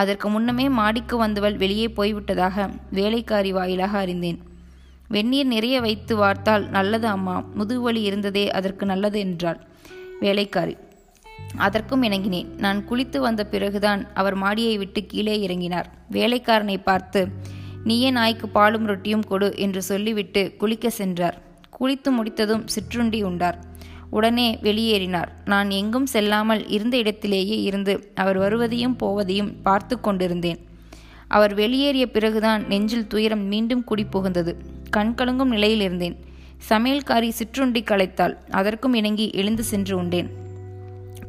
அதற்கு 0.00 0.28
முன்னமே 0.28 0.66
மாடிக்கு 0.78 1.16
வந்தவள் 1.16 1.56
வெளியே 1.56 1.86
போய்விட்டதாக 1.96 2.66
வேலைக்காரி 2.90 3.52
வாயிலாக 3.52 3.96
அறிந்தேன். 3.98 4.40
வெந்நீர் 5.14 5.50
நிறைய 5.54 5.76
வைத்து 5.86 6.14
வார்த்தால் 6.16 6.64
நல்லது 6.76 7.06
அம்மா. 7.06 7.36
முதுகுவலி 7.58 8.02
இருந்ததே 8.10 8.44
அதற்கு 8.58 8.84
நல்லது 8.92 9.18
என்றார் 9.26 9.60
வேலைக்காரி 10.24 10.74
அதற்கும் 11.66 12.04
இணங்கினேன். 12.06 12.50
நான் 12.64 12.80
குளித்து 12.88 13.18
வந்த 13.24 13.42
பிறகுதான் 13.52 14.02
அவர் 14.20 14.36
மாடியை 14.42 14.74
விட்டு 14.82 15.00
கீழே 15.10 15.34
இறங்கினார். 15.46 15.88
வேலைக்காரனை 16.16 16.76
பார்த்து 16.88 17.20
நீயே 17.88 18.10
நாய்க்கு 18.10 18.46
பாலும் 18.48 18.88
ரொட்டியும் 18.90 19.24
கொடு 19.30 19.48
என்று 19.64 19.80
சொல்லிவிட்டு 19.82 20.42
குளிக்க 20.60 20.90
சென்றார். 21.00 21.36
குளித்து 21.78 22.10
முடித்ததும் 22.18 22.64
சிற்றுண்டி 22.74 23.20
உண்டார். 23.28 23.58
உடனே 24.16 24.48
வெளியேறினார். 24.66 25.30
நான் 25.52 25.68
எங்கும் 25.78 26.08
செல்லாமல் 26.14 26.62
இருந்த 26.76 26.96
இடத்திலேயே 27.02 27.56
இருந்து 27.68 27.94
அவர் 28.22 28.38
வருவதையும் 28.38 28.96
போவதையும் 29.02 29.52
பார்த்து 29.66 29.96
கொண்டிருந்தேன். 30.00 30.60
அவர் 31.36 31.54
வெளியேறிய 31.54 32.06
பிறகுதான் 32.16 32.64
நெஞ்சில் 32.72 33.10
துயரம் 33.12 33.44
மீண்டும் 33.52 33.84
குடி 33.90 34.04
கண்கலங்கும் 34.96 35.54
நிலையில் 35.54 35.80
இருந்தேன். 35.80 36.16
சமையல்காரி 36.68 37.28
சிற்றுண்டி 37.28 37.82
களைத்தாள். 37.82 38.36
அதற்கும் 38.50 38.94
இணங்கி 38.94 39.30
எழுந்து 39.30 39.62
சென்று 39.62 39.96
உண்டேன். 39.96 40.30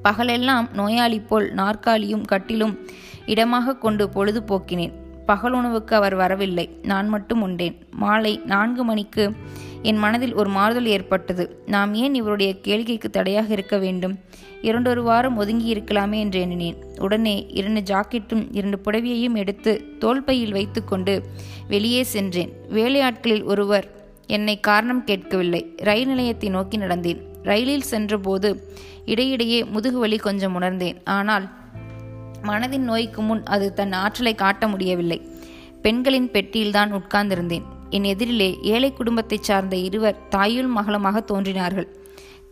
பகலெல்லாம் 0.01 0.69
நோயாளி 0.73 1.19
போல் 1.19 1.53
நாற்காலியும் 1.55 2.25
கட்டிலும் 2.25 2.79
இடமாக 3.25 3.75
கொண்டு 3.75 4.09
பொழுது 4.09 4.43
போக்கினேன் 4.47 5.01
பகல் 5.25 5.51
உணவுக்கு 5.51 5.95
அவர் 5.95 6.15
வரவில்லை. 6.15 6.69
நான் 6.83 7.07
மட்டும் 7.07 7.41
உண்டேன். 7.41 7.75
மாலை 7.91 8.41
நான்கு 8.45 8.83
மணிக்கு 8.83 9.31
என் 9.81 9.97
மனதில் 9.97 10.33
ஒரு 10.33 10.49
மாறுதல் 10.49 10.85
ஏற்பட்டது. 10.85 11.63
நாம் 11.65 11.93
ஏன் 11.93 12.15
இவருடைய 12.15 12.55
கேளிக்கைக்கு 12.63 13.09
தடையாக 13.09 13.51
இருக்க 13.51 13.77
வேண்டும்? 13.77 14.19
இரண்டொரு 14.61 15.03
வாரம் 15.03 15.37
ஒதுங்கி 15.37 15.73
இருக்கலாமே 15.73 16.19
என்று 16.19 16.39
எண்ணினேன். 16.39 16.77
உடனே 16.99 17.45
இரண்டு 17.49 17.81
ஜாக்கெட்டும் 17.81 18.47
இரண்டு 18.51 18.79
புடவையையும் 18.85 19.35
எடுத்து 19.35 19.97
தோல்பையில் 19.99 20.51
வைத்துக்கொண்டு 20.51 21.23
வெளியே 21.67 22.03
சென்றேன். 22.03 22.53
வேலையாட்களில் 22.69 23.43
ஒருவர் 23.43 23.87
என்னை 24.27 24.59
காரணம் 24.59 25.03
கேட்கவில்லை. 25.03 25.73
ரயில் 25.77 26.07
நிலையத்தை 26.07 26.49
நோக்கி 26.49 26.77
நடந்தேன். 26.77 27.21
ரயிலில் 27.43 27.89
சென்றபோது 27.91 28.49
இடையிடையே 29.05 29.63
முதுகு 29.63 29.99
வலி 29.99 30.17
கொஞ்சம் 30.17 30.53
உணர்ந்தேன். 30.55 30.97
ஆனால் 31.03 31.49
மனதின் 32.43 32.77
நோய்க்கு 32.77 33.21
முன் 33.21 33.43
அது 33.43 33.73
தன் 33.73 33.93
ஆற்றலை 33.93 34.35
காட்ட 34.35 34.67
முடியவில்லை. 34.67 35.27
பெண்களின் 35.81 36.29
பெட்டியில்தான் 36.29 36.91
உட்கார்ந்திருந்தேன். 36.91 37.63
என் 37.89 38.03
எதிரிலே 38.03 38.61
ஏழை 38.61 38.93
குடும்பத்தைச் 38.93 39.43
சார்ந்த 39.43 39.75
இருவர் 39.75 40.27
தாயுள் 40.29 40.69
மகளுமாக 40.75 41.23
தோன்றினார்கள். 41.23 41.97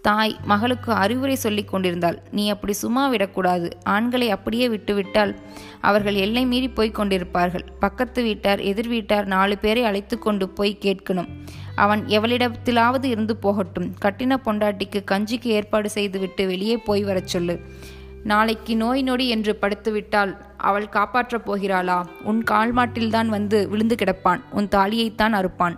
தாய் 0.02 0.36
மகளுக்கு 0.44 0.92
அறிவுரை 0.92 1.36
சொல்லிக் 1.36 1.68
கொண்டிருந்தாள். 1.68 2.22
நீ 2.32 2.50
அப்படி 2.50 2.74
சும்மா 2.74 3.08
விடக்கூடாது. 3.08 3.78
ஆண்களை 3.84 4.30
அப்படியே 4.30 4.70
விட்டுவிட்டால் 4.70 5.40
அவர்கள் 5.82 6.14
எல்லை 6.14 6.46
மீறி 6.46 6.68
போய்க் 6.68 7.00
கொண்டிருப்பார்கள். 7.00 7.62
பக்கத்து 7.80 8.24
வீட்டார் 8.24 8.60
எதிர் 8.60 8.88
வீட்டார் 8.88 9.26
நாலு 9.26 9.58
பேரை 9.58 9.84
அழைத்து 9.84 10.20
கொண்டு 10.20 10.50
போய் 10.50 10.78
கேட்கணும். 10.82 11.28
அவன் 11.76 12.06
எவளிடத்திலாவது 12.06 13.04
இருந்து 13.04 13.36
போகட்டும். 13.36 13.94
கட்டின 14.02 14.38
பொண்டாட்டிக்கு 14.46 15.04
கஞ்சிக்கு 15.12 15.48
ஏற்பாடு 15.48 15.90
செய்துவிட்டு 15.90 16.48
வெளியே 16.48 16.78
போய் 16.78 17.04
வரச் 17.04 17.28
சொல்லு. 17.28 17.60
நாளைக்கு 18.24 18.76
நோய் 18.76 19.02
நொடி 19.02 19.30
என்று 19.30 19.58
படுத்துவிட்டால் 19.62 20.38
அவள் 20.58 20.90
காப்பாற்றப் 20.90 21.52
போகிறாளா? 21.52 22.06
உன் 22.24 22.44
கால்மாட்டில்தான் 22.52 23.26
வந்து 23.26 23.70
விழுந்து 23.70 23.96
கிடப்பான். 23.96 24.42
உன் 24.52 24.68
தாலியைத்தான் 24.68 25.34
அறுப்பான். 25.34 25.76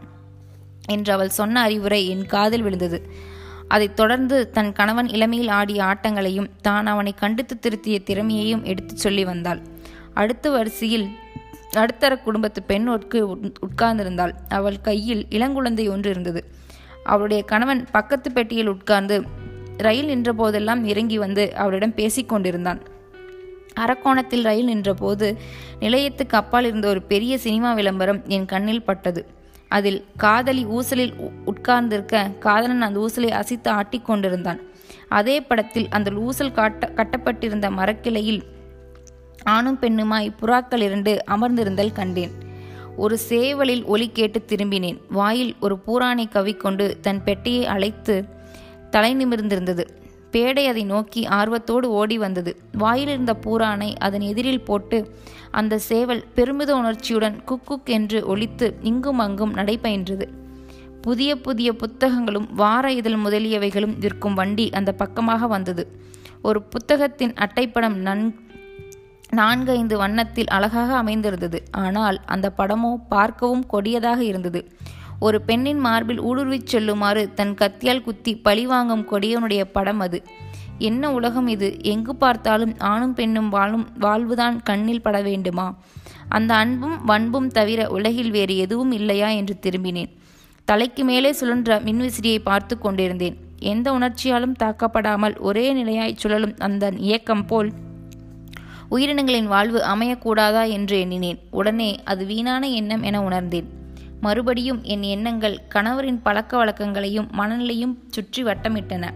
என்று 0.88 1.14
அவள் 1.14 1.30
சொன்ன 1.30 1.62
அறிவுரை 1.62 2.08
என் 2.08 2.26
காதில் 2.26 2.62
விழுந்தது. 2.62 3.10
அதைத் 3.68 3.96
தொடர்ந்து 3.96 4.50
தன் 4.50 4.74
கணவன் 4.74 5.08
இளமையில் 5.08 5.48
ஆடிய 5.48 5.84
ஆட்டங்களையும் 5.84 6.50
தான் 6.62 6.86
அவனை 6.86 7.14
கண்டித்து 7.14 7.60
திருத்திய 7.60 8.00
திறமையையும் 8.00 8.64
எடுத்துச் 8.64 8.98
சொல்லி 8.98 9.26
வந்தாள். 9.26 9.62
அடுத்த 10.14 10.50
வரிசையில் 10.50 11.08
நடுத்தர 11.72 12.18
குடும்பத்து 12.18 12.64
பெண் 12.64 12.90
ஒட்கு 12.90 13.52
உட்கார்ந்திருந்தாள். 13.60 14.34
அவள் 14.50 14.82
கையில் 14.82 15.26
இளங்குழந்தை 15.30 15.90
ஒன்று 15.90 16.10
இருந்தது. 16.10 16.46
அவளுடைய 17.04 17.44
கணவன் 17.44 17.88
பக்கத்து 17.92 18.32
பெட்டியில் 18.32 18.68
உட்கார்ந்து 18.68 19.24
ரயில் 19.78 20.06
நின்ற 20.06 20.34
போதெல்லாம் 20.34 20.86
இறங்கி 20.86 21.18
வந்து 21.18 21.56
அவளிடம் 21.56 21.94
பேசிக் 21.94 22.30
கொண்டிருந்தான் 22.30 22.82
அரக்கோணத்தில் 23.76 24.44
ரயில் 24.44 24.66
நின்றபோது 24.66 25.38
நிலையத்துக்கு 25.80 26.38
அப்பால் 26.38 26.66
இருந்த 26.66 26.88
ஒரு 26.88 27.02
பெரிய 27.02 27.38
சினிமா 27.38 27.74
விளம்பரம் 27.74 28.22
என் 28.28 28.46
கண்ணில் 28.46 28.84
பட்டது. 28.84 29.28
அதில் 29.68 30.06
காதலி 30.18 30.66
ஊசலில் 30.66 31.14
உட்கார்ந்திருக்க 31.46 32.30
காதலன் 32.40 32.82
அந்த 32.82 33.00
ஊசலை 33.00 33.30
அசித்து 33.30 33.70
ஆட்டிக்கொண்டிருந்தான் 33.72 34.60
அதே 35.08 35.42
படத்தில் 35.42 35.88
அந்த 35.90 36.12
ஊசல் 36.12 36.52
காட்ட 36.52 36.88
கட்டப்பட்டிருந்த 36.88 37.70
மரக்கிளையில் 37.70 38.44
ஆணும் 39.44 39.78
பெண்ணுமாய் 39.82 40.34
புறாக்கள் 40.42 40.82
இரண்டு 40.82 41.24
அமர்ந்திருந்தல் 41.28 41.92
கண்டேன். 41.92 42.32
ஒரு 42.98 43.18
சேவலில் 43.30 43.86
ஒலி 43.86 44.10
கேட்டு 44.12 44.42
திரும்பினேன். 44.48 44.98
வாயில் 45.10 45.56
ஒரு 45.60 45.80
பூரானை 45.88 46.26
கவிக்கொண்டு 46.30 47.00
தன் 47.00 47.24
பெட்டியை 47.24 47.66
அழைத்து 47.66 48.26
தலை 48.94 49.12
நிமிர்ந்திருந்தது. 49.16 49.84
பேடை 50.32 50.66
அதை 50.66 50.84
நோக்கி 50.84 51.26
ஆர்வத்தோடு 51.26 51.90
ஓடி 51.92 52.18
வந்தது. 52.18 52.52
வாயிலிருந்த 52.78 53.34
பூரானை 53.46 53.96
அதன் 53.98 54.22
எதிரில் 54.22 54.62
போட்டு 54.62 55.00
அந்த 55.52 55.78
சேவல் 55.78 56.24
பெருமித 56.36 56.76
உணர்ச்சியுடன் 56.76 57.44
குக்குக் 57.44 57.86
என்று 57.86 58.26
ஒழித்து 58.26 58.68
இங்கும் 58.82 59.20
அங்கும் 59.20 59.56
நடைபயின்றது. 59.56 60.28
புதிய 61.02 61.42
புதிய 61.42 61.76
புத்தகங்களும் 61.76 62.48
வார 62.56 62.92
இதழ் 62.92 63.20
முதலியவைகளும் 63.26 63.98
விற்கும் 64.00 64.34
வண்டி 64.34 64.70
அந்த 64.70 64.92
பக்கமாக 64.92 65.48
வந்தது. 65.48 65.84
ஒரு 66.42 66.64
புத்தகத்தின் 66.64 67.34
அட்டைப்படம் 67.34 68.00
நன் 68.08 68.26
நான்கைந்து 69.30 69.98
வண்ணத்தில் 69.98 70.48
அழகாக 70.48 70.96
அமைந்திருந்தது. 70.96 71.64
ஆனால் 71.72 72.20
அந்த 72.26 72.54
படமோ 72.58 72.96
பார்க்கவும் 73.10 73.66
கொடியதாக 73.66 74.24
இருந்தது. 74.24 74.62
ஒரு 75.24 75.42
பெண்ணின் 75.42 75.80
மார்பில் 75.80 76.22
ஊடுருவிச் 76.22 76.66
செல்லுமாறு 76.66 77.34
தன் 77.34 77.54
கத்தியால் 77.54 78.02
குத்தி 78.02 78.36
பழிவாங்கும் 78.36 79.08
கொடியவனுடைய 79.12 79.64
படம் 79.64 80.00
அது. 80.00 80.24
என்ன 80.78 81.12
உலகம் 81.12 81.48
இது? 81.48 81.84
எங்கு 81.84 82.16
பார்த்தாலும் 82.16 82.76
ஆணும் 82.78 83.14
பெண்ணும் 83.14 83.50
வாழும் 83.50 83.88
வாழ்வுதான் 84.00 84.64
கண்ணில் 84.64 85.02
பட 85.02 85.22
வேண்டுமா? 85.22 85.78
அந்த 86.30 86.54
அன்பும் 86.54 87.06
வன்பும் 87.06 87.48
தவிர 87.48 87.90
உலகில் 87.90 88.32
வேறு 88.32 88.58
எதுவும் 88.58 88.92
இல்லையா 88.92 89.28
என்று 89.28 89.60
திரும்பினேன். 89.62 90.12
தலைக்கு 90.66 91.04
மேலே 91.04 91.32
சுழன்ற 91.32 91.80
மின்விசிறியை 91.84 92.40
பார்த்து 92.40 92.78
கொண்டிருந்தேன். 92.78 93.38
எந்த 93.60 93.92
உணர்ச்சியாலும் 93.92 94.56
தாக்கப்படாமல் 94.64 95.40
ஒரே 95.40 95.74
நிலையாய் 95.74 96.16
சுழலும் 96.16 96.56
அந்த 96.58 96.92
இயக்கம் 96.98 97.46
போல் 97.46 97.72
உயிரினங்களின் 98.92 99.48
வாழ்வு 99.48 99.80
அமையக்கூடாதா 99.96 100.70
என்று 100.70 101.00
எண்ணினேன். 101.00 101.40
உடனே 101.52 102.04
அது 102.04 102.26
வீணான 102.26 102.68
எண்ணம் 102.68 103.02
என 103.02 103.24
உணர்ந்தேன். 103.24 103.82
மறுபடியும் 104.24 104.84
என் 104.84 105.02
எண்ணங்கள் 105.02 105.60
கணவரின் 105.76 106.20
பழக்க 106.24 106.58
வழக்கங்களையும் 106.58 107.30
மனநிலையும் 107.38 107.98
சுற்றி 108.10 108.44
வட்டமிட்டன. 108.44 109.10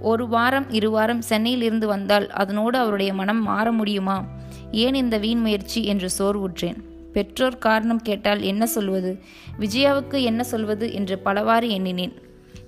ஒரு 0.00 0.28
வாரம் 0.28 0.70
இரு 0.70 0.90
வாரம் 0.90 1.22
சென்னையில் 1.22 1.62
இருந்து 1.62 1.86
வந்தால் 1.86 2.30
அதனோடு 2.30 2.78
அவருடைய 2.78 3.14
மனம் 3.14 3.42
மாற 3.42 3.72
முடியுமா? 3.72 4.24
ஏன் 4.72 4.94
இந்த 4.94 5.18
வீண் 5.18 5.40
முயற்சி? 5.40 5.84
என்று 5.84 6.08
சோர்வுற்றேன். 6.18 6.76
பெற்றோர் 7.12 7.58
காரணம் 7.58 8.02
கேட்டால் 8.02 8.42
என்ன 8.42 8.66
சொல்வது? 8.66 9.22
விஜயாவுக்கு 9.60 10.22
என்ன 10.22 10.44
சொல்வது? 10.44 10.92
என்று 10.92 11.18
பலவாறு 11.18 11.70
எண்ணினேன். 11.70 12.12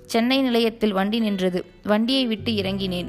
சென்னை 0.05 0.41
நிலையத்தில் 0.41 0.93
வண்டி 0.93 1.19
நின்றது. 1.19 1.65
வண்டியை 1.83 2.27
விட்டு 2.27 2.51
இறங்கினேன். 2.51 3.07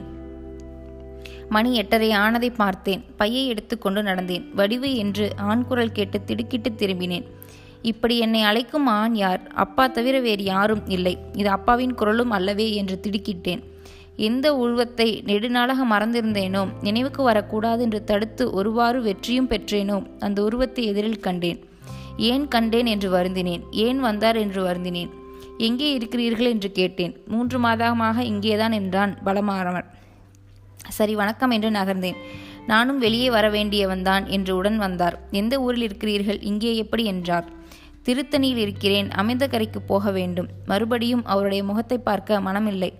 மணி 1.49 1.75
எட்டரை 1.75 2.11
ஆனதை 2.11 2.55
பார்த்தேன். 2.55 3.05
பையை 3.17 3.47
எடுத்துக்கொண்டு 3.47 4.03
நடந்தேன். 4.03 4.45
வடிவு 4.55 4.95
என்று 4.95 5.33
ஆண் 5.37 5.65
குரல் 5.65 5.93
கேட்டு 5.93 6.25
திடுக்கிட்டு 6.25 6.71
திரும்பினேன். 6.71 7.37
இப்படி 7.83 8.19
என்னை 8.19 8.43
அழைக்கும் 8.43 8.87
ஆண் 8.87 9.15
யார்? 9.15 9.43
அப்பா 9.55 9.87
தவிர 9.87 10.21
வேறு 10.21 10.45
யாரும் 10.45 10.89
இல்லை. 10.89 11.19
இது 11.33 11.49
அப்பாவின் 11.49 11.95
குரலும் 11.95 12.31
அல்லவே 12.31 12.73
என்று 12.75 13.01
திடுக்கிட்டேன். 13.03 13.63
எந்த 14.17 14.57
உருவத்தை 14.57 15.23
நெடுநாளாக 15.27 15.85
மறந்திருந்தேனோ 15.91 16.69
நினைவுக்கு 16.83 17.23
வரக்கூடாது 17.23 17.83
என்று 17.83 18.05
தடுத்து 18.05 18.53
ஒருவாறு 18.53 19.03
வெற்றியும் 19.03 19.49
பெற்றேனோ 19.49 20.07
அந்த 20.19 20.43
உருவத்தை 20.43 20.85
எதிரில் 20.85 21.21
கண்டேன். 21.21 21.61
ஏன் 22.17 22.49
கண்டேன் 22.49 22.87
என்று 22.87 23.11
வருந்தினேன். 23.11 23.63
ஏன் 23.71 24.01
வந்தார் 24.01 24.37
என்று 24.37 24.63
வருந்தினேன். 24.63 25.11
எங்கே 25.59 25.93
இருக்கிறீர்கள் 25.93 26.47
என்று 26.47 26.73
கேட்டேன். 26.73 27.15
மூன்று 27.27 27.59
மாதமாக 27.59 28.19
இங்கேதான் 28.21 28.73
என்றான் 28.73 29.19
பலமாறவன். 29.25 29.85
சரி 30.89 31.15
வணக்கம் 31.15 31.51
என்று 31.51 31.71
நகர்ந்தேன். 31.71 32.19
நானும் 32.67 32.99
வெளியே 32.99 33.31
வர 33.31 33.51
வேண்டியவன்தான் 33.51 34.27
என்று 34.27 34.57
உடன் 34.57 34.79
வந்தார். 34.79 35.19
எந்த 35.31 35.61
ஊரில் 35.61 35.83
இருக்கிறீர்கள்? 35.83 36.41
இங்கே 36.41 36.77
எப்படி 36.77 37.05
என்றார். 37.05 37.57
திருத்தணியில் 38.09 38.61
இருக்கிறேன் 38.65 39.11
அமைந்த 39.11 39.47
கரைக்கு 39.47 39.83
போக 39.83 40.11
வேண்டும். 40.11 40.49
மறுபடியும் 40.67 41.25
அவருடைய 41.25 41.65
முகத்தை 41.65 41.99
பார்க்க 41.99 42.41
மனமில்லை. 42.41 42.93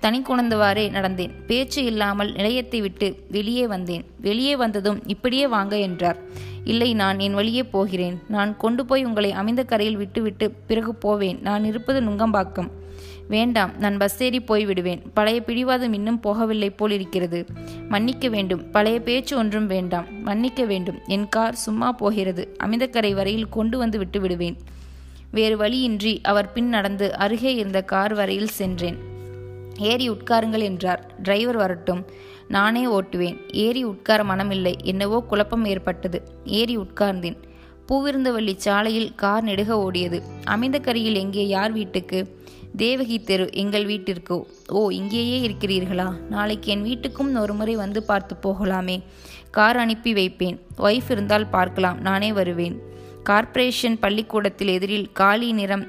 தனி 0.00 0.22
குணந்தவாறே 0.22 0.84
நடந்தேன். 0.90 1.32
பேச்சு 1.46 1.84
இல்லாமல் 1.84 2.32
நிலையத்தை 2.32 2.80
விட்டு 2.80 3.08
வெளியே 3.30 3.66
வந்தேன். 3.66 4.04
வெளியே 4.20 4.56
வந்ததும் 4.56 5.02
இப்படியே 5.06 5.46
வாங்க 5.46 5.78
என்றார். 5.78 6.18
இல்லை 6.64 6.94
நான் 6.94 7.18
என் 7.18 7.34
வழியே 7.34 7.64
போகிறேன். 7.64 8.22
நான் 8.28 8.56
கொண்டு 8.56 8.86
போய் 8.86 9.04
உங்களை 9.04 9.32
அமைந்த 9.32 9.64
கரையில் 9.64 9.96
விட்டுவிட்டு 9.96 10.50
பிறகு 10.50 10.94
போவேன். 10.94 11.38
நான் 11.42 11.64
இருப்பது 11.64 12.00
நுங்கம்பாக்கம். 12.00 12.70
வேண்டாம் 13.32 13.72
நான் 13.78 13.96
பஸ் 13.96 14.22
ஏறி 14.22 14.38
போய்விடுவேன். 14.38 15.00
பழைய 15.14 15.38
பிடிவாதம் 15.40 15.92
இன்னும் 15.92 16.20
போகவில்லை 16.24 16.70
போல் 16.76 16.90
இருக்கிறது 16.90 17.46
மன்னிக்க 17.88 18.28
வேண்டும். 18.28 18.70
பழைய 18.70 19.00
பேச்சு 19.00 19.36
ஒன்றும் 19.36 19.66
வேண்டாம். 19.66 20.06
மன்னிக்க 20.22 20.64
வேண்டும். 20.64 20.98
என் 21.06 21.28
கார் 21.28 21.54
சும்மா 21.54 21.92
போகிறது. 21.92 22.56
அமிதக்கரை 22.64 23.12
வரையில் 23.14 23.48
கொண்டு 23.48 23.78
வந்து 23.78 23.98
விட்டு 23.98 24.20
விடுவேன் 24.20 24.56
வேறு 25.30 25.56
வழியின்றி 25.56 26.20
அவர் 26.22 26.52
பின் 26.52 26.68
நடந்து 26.68 27.06
அருகே 27.16 27.54
இருந்த 27.54 27.82
கார் 27.82 28.14
வரையில் 28.14 28.56
சென்றேன். 28.58 28.98
ஏறி 29.78 30.06
உட்காருங்கள் 30.10 30.62
என்றார். 30.62 31.02
டிரைவர் 31.22 31.56
வரட்டும். 31.56 32.02
நானே 32.48 32.82
ஓட்டுவேன். 32.86 33.38
ஏறி 33.52 33.82
உட்கார 33.84 34.22
மனமில்லை. 34.22 34.74
என்னவோ 34.82 35.18
குழப்பம் 35.20 35.64
ஏற்பட்டது. 35.64 36.18
ஏறி 36.44 36.74
உட்கார்ந்தேன். 36.78 37.38
பூவிருந்தவள்ளி 37.88 38.54
சாலையில் 38.56 39.14
கார் 39.14 39.44
நெடுக 39.44 39.70
ஓடியது. 39.76 40.18
அமைந்தக்கரையில் 40.50 41.18
எங்கே? 41.24 41.44
யார் 41.46 41.72
வீட்டுக்கு? 41.72 42.20
தேவகி 42.76 43.22
தெரு 43.22 43.48
எங்கள் 43.52 43.84
வீட்டிற்கோ. 43.84 44.44
ஓ 44.68 44.88
இங்கேயே 44.88 45.48
இருக்கிறீர்களா? 45.48 46.20
நாளைக்கு 46.28 46.70
என் 46.70 46.84
வீட்டுக்கும் 46.84 47.38
ஒரு 47.38 47.54
முறை 47.54 47.76
வந்து 47.76 48.02
பார்த்து 48.02 48.36
போகலாமே. 48.42 49.02
கார் 49.50 49.76
அனுப்பி 49.76 50.12
வைப்பேன். 50.12 50.60
ஒய்ஃப் 50.78 51.10
இருந்தால் 51.10 51.48
பார்க்கலாம். 51.48 52.00
நானே 52.00 52.32
வருவேன். 52.32 52.80
கார்ப்பரேஷன் 53.22 53.98
பள்ளிக்கூடத்தில் 53.98 54.68
எதிரில் 54.68 55.12
காலி 55.12 55.52
நிறம் 55.52 55.86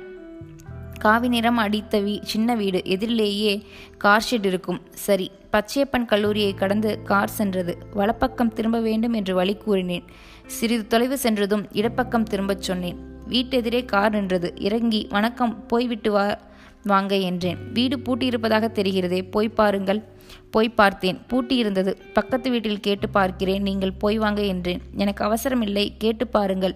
காவி 0.99 1.27
நிறம் 1.27 1.57
அடித்த 1.57 2.01
வீ 2.01 2.21
சின்ன 2.21 2.55
வீடு. 2.55 2.81
எதிரிலேயே 2.85 3.63
கார் 3.97 4.25
ஷெட் 4.31 4.45
இருக்கும். 4.45 4.81
சரி 4.93 5.31
பச்சையப்பன் 5.53 6.05
கல்லூரியை 6.05 6.53
கடந்து 6.53 7.01
கார் 7.01 7.29
சென்றது. 7.29 7.77
வலப்பக்கம் 7.93 8.53
திரும்ப 8.53 8.79
வேண்டும் 8.79 9.13
என்று 9.13 9.35
வழி 9.35 9.55
கூறினேன். 9.55 10.03
சிறிது 10.45 10.87
தொலைவு 10.87 11.17
சென்றதும் 11.17 11.65
இடப்பக்கம் 11.71 12.23
திரும்பச் 12.23 12.61
சொன்னேன். 12.61 12.97
வீட்டெதிரே 13.29 13.85
கார் 13.85 14.11
நின்றது. 14.11 14.53
இறங்கி 14.59 15.07
வணக்கம் 15.09 15.65
போய்விட்டு 15.65 16.11
வா 16.11 16.37
வாங்க 16.83 17.15
என்றேன். 17.15 17.57
வீடு 17.73 17.97
பூட்டியிருப்பதாக 17.97 18.67
தெரிகிறதே 18.79 19.31
போய் 19.31 19.49
பாருங்கள். 19.49 20.03
போய் 20.51 20.69
பார்த்தேன். 20.69 21.19
பூட்டியிருந்தது. 21.29 21.95
பக்கத்து 22.13 22.49
வீட்டில் 22.49 22.79
கேட்டு 22.79 23.09
பார்க்கிறேன். 23.09 23.61
நீங்கள் 23.61 23.93
போய் 23.93 24.17
வாங்க 24.17 24.41
என்றேன். 24.41 24.81
எனக்கு 24.95 25.23
அவசரமில்லை. 25.23 25.93
கேட்டு 25.97 26.27
பாருங்கள். 26.27 26.75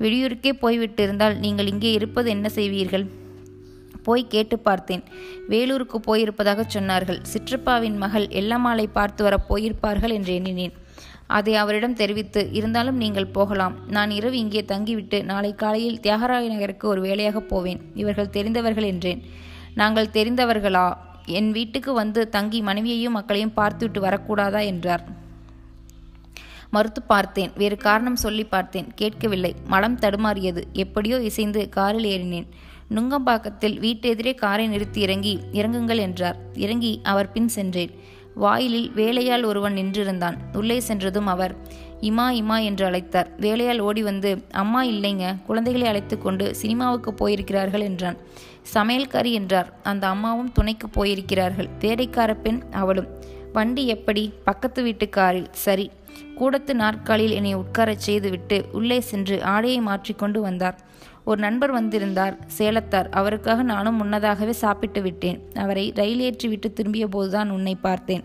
வெளியூருக்கே 0.00 0.52
போய்விட்டிருந்தால் 0.62 1.38
நீங்கள் 1.38 1.66
இங்கே 1.66 1.92
இருப்பது 1.92 2.30
என்ன 2.30 2.48
செய்வீர்கள்? 2.54 3.04
போய் 4.02 4.26
கேட்டு 4.26 4.58
பார்த்தேன். 4.58 5.02
வேலூருக்கு 5.48 5.98
போயிருப்பதாக 6.06 6.64
சொன்னார்கள். 6.74 7.20
சிற்றப்பாவின் 7.22 7.96
மகள் 7.96 8.26
எல்லம்மாளை 8.26 8.86
பார்த்து 8.92 9.22
வர 9.24 9.36
போயிருப்பார்கள் 9.48 10.12
என்று 10.12 10.34
எண்ணினேன். 10.34 10.72
அதை 11.32 11.54
அவரிடம் 11.54 11.94
தெரிவித்து 11.94 12.40
இருந்தாலும் 12.52 12.96
நீங்கள் 12.96 13.32
போகலாம். 13.36 13.74
நான் 13.88 14.10
இரவு 14.10 14.36
இங்கே 14.38 14.62
தங்கிவிட்டு 14.64 15.18
நாளை 15.24 15.52
காலையில் 15.54 16.00
தியாகராய 16.00 16.48
நகருக்கு 16.48 16.86
ஒரு 16.88 17.00
வேலையாக 17.00 17.40
போவேன். 17.40 17.80
இவர்கள் 17.94 18.34
தெரிந்தவர்கள் 18.36 18.84
என்றேன். 18.84 19.22
நாங்கள் 19.74 20.14
தெரிந்தவர்களா? 20.14 20.86
என் 21.26 21.50
வீட்டுக்கு 21.50 21.92
வந்து 21.92 22.28
தங்கி 22.28 22.60
மனைவியையும் 22.60 23.12
மக்களையும் 23.12 23.52
பார்த்துவிட்டு 23.52 24.00
வரக்கூடாதா? 24.06 24.60
என்றார். 24.64 25.04
மறுத்து 26.70 27.00
பார்த்தேன். 27.02 27.50
வேறு 27.54 27.76
காரணம் 27.76 28.22
சொல்லி 28.24 28.44
பார்த்தேன். 28.44 28.88
கேட்கவில்லை. 28.94 29.52
மனம் 29.66 29.98
தடுமாறியது. 29.98 30.62
எப்படியோ 30.72 31.16
இசைந்து 31.20 31.62
காரில் 31.68 32.08
ஏறினேன். 32.14 32.48
நுங்கம்பாக்கத்தில் 32.90 33.76
வீட்டெதிரே 33.84 34.32
காரை 34.34 34.64
நிறுத்தி 34.68 35.00
இறங்கி 35.00 35.34
இறங்குங்கள் 35.52 36.02
என்றார். 36.06 36.38
இறங்கி 36.54 36.92
அவர் 37.02 37.32
பின் 37.32 37.48
சென்றேன். 37.48 37.92
வாயிலில் 38.34 38.90
வேலையால் 38.90 39.42
ஒருவன் 39.42 39.74
நின்றிருந்தான். 39.74 40.36
உள்ளே 40.52 40.80
சென்றதும் 40.80 41.26
அவர் 41.26 41.56
இமா 42.00 42.30
இமா 42.30 42.64
என்று 42.64 42.90
அழைத்தார். 42.90 43.26
வேலையால் 43.36 43.78
ஓடி 43.78 44.02
வந்து 44.02 44.44
அம்மா 44.50 44.84
இல்லைங்க. 44.84 45.42
குழந்தைகளை 45.46 45.88
அழைத்து 45.88 46.18
கொண்டு 46.18 46.54
சினிமாவுக்கு 46.54 47.12
போயிருக்கிறார்கள் 47.12 47.80
என்றான். 47.80 48.16
சமையல்காரி 48.74 49.32
என்றார். 49.32 49.72
அந்த 49.82 50.06
அம்மாவும் 50.06 50.52
துணைக்கு 50.52 50.88
போயிருக்கிறார்கள். 50.88 51.68
வேலைக்கார 51.80 52.34
பெண் 52.34 52.62
அவளும். 52.70 53.08
வண்டி 53.52 53.86
எப்படி? 53.86 54.32
பக்கத்து 54.44 54.84
வீட்டுக்காரில் 54.84 55.46
சரி. 55.50 55.90
கூடத்து 56.34 56.74
நாற்காலியில் 56.74 57.34
என்னை 57.34 57.56
உட்காரச் 57.56 57.98
செய்துவிட்டு 57.98 58.64
உள்ளே 58.72 59.00
சென்று 59.00 59.42
ஆடையை 59.42 59.80
மாற்றிக்கொண்டு 59.80 60.40
வந்தார். 60.40 60.80
ஒரு 61.24 61.40
நண்பர் 61.40 61.70
வந்திருந்தார் 61.70 62.38
சேலத்தார். 62.58 63.08
அவருக்காக 63.10 63.62
நானும் 63.62 63.94
முன்னதாகவே 63.94 64.52
சாப்பிட்டு 64.52 65.02
விட்டேன். 65.02 65.38
அவரை 65.54 65.92
ரயில் 65.94 66.20
ஏற்றி 66.20 66.48
விட்டு 66.48 66.72
திரும்பிய 66.72 67.06
போதுதான் 67.08 67.50
உன்னை 67.50 67.74
பார்த்தேன். 67.74 68.24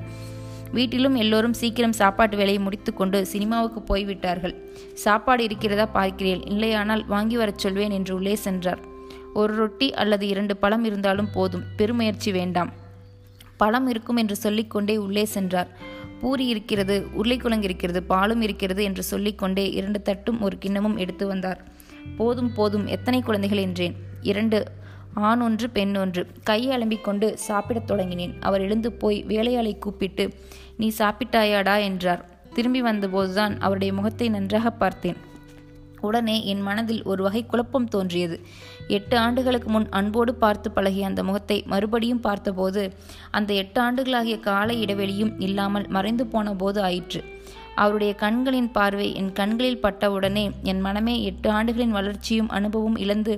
வீட்டிலும் 0.72 1.16
எல்லோரும் 1.16 1.54
சீக்கிரம் 1.54 1.94
சாப்பாட்டு 1.94 2.38
வேலையை 2.38 2.64
முடித்துக்கொண்டு 2.64 3.26
சினிமாவுக்கு 3.26 3.82
போய்விட்டார்கள். 3.82 4.56
சாப்பாடு 4.94 5.44
இருக்கிறதா 5.44 5.86
பார்க்கிறேன். 5.86 6.42
இல்லையானால் 6.44 7.06
வாங்கி 7.06 7.38
வரச் 7.38 7.58
சொல்வேன் 7.58 7.92
என்று 7.92 8.16
உள்ளே 8.16 8.36
சென்றார். 8.36 8.82
ஒரு 9.34 9.56
ரொட்டி 9.56 9.94
அல்லது 9.94 10.28
இரண்டு 10.28 10.58
பழம் 10.58 10.84
இருந்தாலும் 10.84 11.30
போதும். 11.34 11.64
பெருமுயற்சி 11.78 12.32
வேண்டாம். 12.32 12.72
பழம் 13.58 13.88
இருக்கும் 13.88 14.16
என்று 14.16 14.36
சொல்லிக்கொண்டே 14.36 14.98
உள்ளே 14.98 15.26
சென்றார். 15.26 15.68
பூரி 16.22 16.46
இருக்கிறது 16.46 17.08
உருளைக்குழங்கு 17.14 17.64
இருக்கிறது 17.64 18.04
பாலும் 18.04 18.42
இருக்கிறது 18.42 18.84
என்று 18.84 19.04
சொல்லிக்கொண்டே 19.04 19.72
இரண்டு 19.72 20.02
தட்டும் 20.02 20.42
ஒரு 20.42 20.58
கிண்ணமும் 20.66 20.96
எடுத்து 20.96 21.28
வந்தார். 21.28 21.60
போதும் 22.16 22.54
போதும் 22.54 22.88
எத்தனை 22.88 23.22
குழந்தைகள் 23.22 23.60
என்றேன். 23.60 23.96
இரண்டு 24.22 24.66
ஆண் 25.14 25.40
ஒன்று 25.40 25.70
பெண் 25.70 25.96
ஒன்று. 25.96 26.28
கையை 26.44 26.78
அலம்பிக் 26.78 27.02
கொண்டு 27.02 27.38
சாப்பிடத் 27.38 27.92
தொடங்கினேன். 27.92 28.34
அவர் 28.40 28.62
எழுந்து 28.62 28.92
போய் 28.92 29.24
வேலையாளை 29.24 29.80
கூப்பிட்டு 29.80 30.34
நீ 30.78 30.92
சாப்பிட்டாயாடா? 30.98 31.82
என்றார். 31.82 32.26
திரும்பி 32.54 32.84
வந்தபோதுதான் 32.84 33.60
அவருடைய 33.60 33.94
முகத்தை 33.94 34.30
நன்றாக 34.30 34.72
பார்த்தேன். 34.72 35.16
உடனே 36.02 36.46
என் 36.46 36.62
மனதில் 36.62 37.04
ஒரு 37.04 37.24
வகை 37.24 37.46
குழப்பம் 37.46 37.88
தோன்றியது. 37.88 38.40
எட்டு 38.88 39.18
ஆண்டுகளுக்கு 39.18 39.70
முன் 39.70 39.90
அன்போடு 39.90 40.36
பார்த்து 40.36 40.72
பழகிய 40.72 41.06
அந்த 41.06 41.24
முகத்தை 41.24 41.64
மறுபடியும் 41.66 42.20
பார்த்தபோது 42.20 42.94
அந்த 43.32 43.54
எட்டு 43.54 43.82
ஆண்டுகளாகிய 43.82 44.40
கால 44.40 44.74
இடைவெளியும் 44.74 45.34
இல்லாமல் 45.38 45.88
மறைந்து 45.88 46.26
போன 46.26 46.54
போது 46.54 46.82
ஆயிற்று. 46.82 47.24
அவருடைய 47.78 48.14
கண்களின் 48.14 48.72
பார்வை 48.72 49.08
என் 49.14 49.32
கண்களில் 49.32 49.82
பட்டவுடனே 49.82 50.52
என் 50.64 50.82
மனமே 50.82 51.24
எட்டு 51.24 51.52
ஆண்டுகளின் 51.52 51.96
வளர்ச்சியும் 51.98 52.50
அனுபவம் 52.50 52.98
இழந்து 52.98 53.34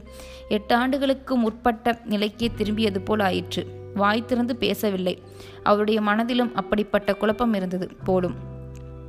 எட்டு 0.49 0.75
ஆண்டுகளுக்கு 0.75 1.36
முற்பட்ட 1.36 1.99
நிலைக்கே 2.10 2.49
திரும்பியது 2.58 2.99
போல் 2.99 3.19
ஆயிற்று. 3.19 3.63
வாய் 3.95 4.25
திறந்து 4.25 4.56
பேசவில்லை. 4.56 5.15
அவருடைய 5.63 6.02
மனதிலும் 6.02 6.56
அப்படிப்பட்ட 6.56 7.15
குழப்பம் 7.15 7.54
இருந்தது 7.54 7.89
போலும். 8.04 8.36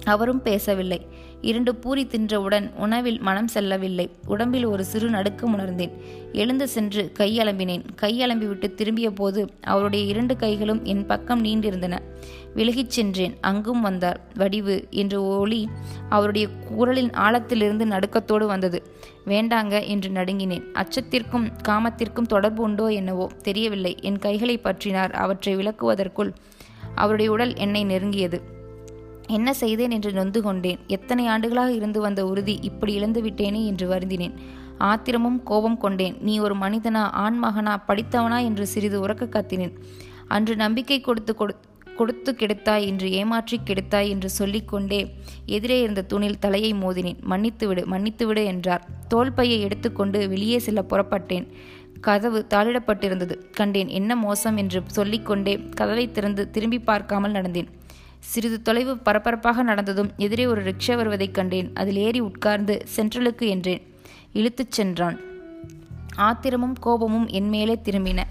அவரும் 0.04 0.42
பேசவில்லை. 0.42 1.00
இரண்டு 1.40 1.74
பூரி 1.74 2.04
தின்றவுடன் 2.04 2.74
உணவில் 2.74 3.20
மனம் 3.20 3.48
செல்லவில்லை. 3.48 4.10
உடம்பில் 4.26 4.64
ஒரு 4.64 4.84
சிறு 4.84 5.08
நடுக்கம் 5.08 5.52
உணர்ந்தேன். 5.52 5.92
எழுந்து 6.32 6.68
சென்று 6.68 7.12
கையலம்பினேன் 7.18 7.84
கையலம்பிவிட்டு 8.02 8.74
திரும்பிய 8.74 9.10
போது 9.10 9.50
அவருடைய 9.60 10.04
இரண்டு 10.04 10.36
கைகளும் 10.36 10.84
என் 10.84 11.06
பக்கம் 11.06 11.44
நீண்டிருந்தன. 11.44 11.98
விலகிச் 12.54 12.90
சென்றேன். 12.90 13.34
அங்கும் 13.40 13.80
வந்தார். 13.80 14.20
வடிவு 14.34 14.86
என்ற 14.90 15.22
ஒளி 15.22 15.68
அவருடைய 16.08 16.48
குரலின் 16.48 17.10
ஆழத்திலிருந்து 17.10 17.84
நடுக்கத்தோடு 17.84 18.46
வந்தது. 18.46 18.82
வேண்டாங்க 19.26 19.86
என்று 19.86 20.10
நடுங்கினேன். 20.10 20.64
அச்சத்திற்கும் 20.72 21.50
காமத்திற்கும் 21.68 22.26
தொடர்பு 22.26 22.62
உண்டோ 22.62 22.86
என்னவோ? 22.86 23.30
தெரியவில்லை. 23.42 23.96
என் 24.00 24.18
கைகளை 24.18 24.58
பற்றினார். 24.58 25.10
அவற்றை 25.10 25.56
விளக்குவதற்குள் 25.56 26.32
அவருடைய 26.94 27.30
உடல் 27.30 27.54
என்னை 27.56 27.84
நெருங்கியது. 27.84 28.58
என்ன 29.38 29.52
செய்தேன் 29.60 29.94
என்று 29.96 30.10
நொந்து 30.12 30.40
கொண்டேன். 30.42 30.80
எத்தனை 30.96 31.24
ஆண்டுகளாக 31.26 31.70
இருந்து 31.72 32.00
வந்த 32.00 32.20
உறுதி 32.26 32.54
இப்படி 32.68 32.92
இழந்து 32.98 33.20
விட்டேனே 33.22 33.62
என்று 33.70 33.86
வருந்தினேன். 33.92 34.36
ஆத்திரமும் 34.90 35.40
கோபம் 35.42 35.78
கொண்டேன். 35.78 36.14
நீ 36.26 36.34
ஒரு 36.46 36.54
மனிதனா 36.62 37.02
ஆண்மகனா 37.24 37.74
படித்தவனா 37.88 38.38
என்று 38.48 38.66
சிறிது 38.66 38.98
உறக்க 39.06 39.26
கத்தினேன். 39.36 39.74
அன்று 40.36 40.54
நம்பிக்கை 40.64 40.98
கொடுத்து 41.00 41.34
கொடுத்து 41.98 42.30
கெடுத்தாய் 42.40 42.84
என்று 42.90 43.06
ஏமாற்றி 43.18 43.56
கெடுத்தாய் 43.68 44.10
என்று 44.12 44.28
சொல்லிக்கொண்டே 44.36 45.00
எதிரே 45.56 45.76
இருந்த 45.82 46.04
தூணில் 46.12 46.38
தலையை 46.44 46.70
மோதினேன். 46.82 47.18
மன்னித்துவிடு 47.30 47.82
மன்னித்துவிடு 47.92 48.42
என்றார். 48.52 48.84
தோல்பையை 49.12 49.58
எடுத்துக்கொண்டு 49.66 50.20
வெளியே 50.32 50.58
செல்ல 50.66 50.82
புறப்பட்டேன். 50.92 51.46
கதவு 52.06 52.40
தாளிடப்பட்டிருந்தது. 52.52 53.34
கண்டேன் 53.58 53.90
என்ன 53.98 54.16
மோசம் 54.26 54.58
என்று 54.62 54.80
சொல்லிக்கொண்டே 54.98 55.54
கதவை 55.80 56.06
திறந்து 56.18 56.44
திரும்பி 56.56 56.80
பார்க்காமல் 56.90 57.36
நடந்தேன். 57.38 57.70
சிறிது 58.20 58.62
தொலைவு 58.62 58.98
பரபரப்பாக 58.98 59.64
நடந்ததும் 59.64 60.10
எதிரே 60.16 60.46
ஒரு 60.46 60.62
ரிக்ஷா 60.62 60.96
வருவதைக் 60.96 61.34
கண்டேன். 61.34 61.70
அதில் 61.74 61.96
ஏறி 61.96 62.20
உட்கார்ந்து 62.20 62.86
சென்ட்ரலுக்கு 62.96 63.48
என்றேன். 63.48 63.94
இழுத்துச் 64.32 64.72
சென்றான். 64.72 65.20
ஆத்திரமும் 66.16 66.72
கோபமும் 66.72 67.26
என் 67.26 67.48
மேலே 67.48 67.80
திரும்பின. 67.84 68.22